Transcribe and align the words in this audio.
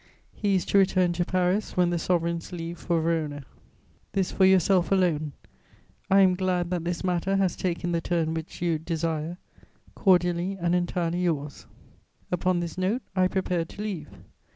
He 0.33 0.55
is 0.55 0.65
to 0.65 0.79
return 0.79 1.13
to 1.13 1.25
Paris 1.25 1.77
when 1.77 1.91
the 1.91 1.99
sovereigns 1.99 2.51
leave 2.51 2.79
for 2.79 2.99
Verona. 3.01 3.43
"This 4.13 4.31
for 4.31 4.45
yourself 4.45 4.91
alone. 4.91 5.33
I 6.09 6.21
am 6.21 6.33
glad 6.33 6.71
that 6.71 6.83
this 6.85 7.03
matter 7.03 7.35
has 7.35 7.55
taken 7.55 7.91
the 7.91 8.01
turn 8.01 8.33
which 8.33 8.63
you 8.63 8.79
desire. 8.79 9.37
Cordially 9.93 10.57
and 10.59 10.73
entirely 10.73 11.21
yours." 11.21 11.67
Upon 12.31 12.61
this 12.61 12.79
note, 12.79 13.03
I 13.15 13.27
prepared 13.27 13.69
to 13.69 13.83
leave. 13.83 14.09